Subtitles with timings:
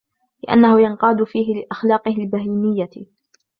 [0.43, 3.05] لِأَنَّهُ يَنْقَادُ فِيهِ لِأَخْلَاقِهِ الْبَهِيمِيَّةِ